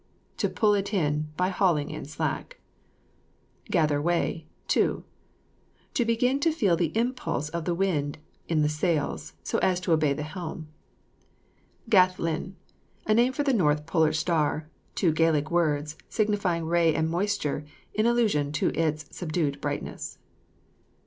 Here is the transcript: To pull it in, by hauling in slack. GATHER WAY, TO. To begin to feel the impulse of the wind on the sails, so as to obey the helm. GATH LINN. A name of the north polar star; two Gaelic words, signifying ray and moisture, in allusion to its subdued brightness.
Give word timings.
To 0.37 0.49
pull 0.49 0.73
it 0.73 0.95
in, 0.95 1.27
by 1.37 1.49
hauling 1.49 1.91
in 1.91 2.05
slack. 2.05 2.59
GATHER 3.69 4.01
WAY, 4.01 4.47
TO. 4.67 5.03
To 5.93 6.05
begin 6.05 6.39
to 6.39 6.51
feel 6.51 6.75
the 6.75 6.91
impulse 6.97 7.49
of 7.49 7.65
the 7.65 7.75
wind 7.75 8.17
on 8.49 8.63
the 8.63 8.67
sails, 8.67 9.33
so 9.43 9.59
as 9.59 9.79
to 9.81 9.91
obey 9.91 10.13
the 10.13 10.23
helm. 10.23 10.69
GATH 11.87 12.17
LINN. 12.17 12.55
A 13.05 13.13
name 13.13 13.35
of 13.37 13.45
the 13.45 13.53
north 13.53 13.85
polar 13.85 14.11
star; 14.11 14.67
two 14.95 15.11
Gaelic 15.11 15.51
words, 15.51 15.95
signifying 16.09 16.65
ray 16.65 16.95
and 16.95 17.07
moisture, 17.07 17.63
in 17.93 18.07
allusion 18.07 18.51
to 18.53 18.69
its 18.69 19.05
subdued 19.15 19.61
brightness. 19.61 20.17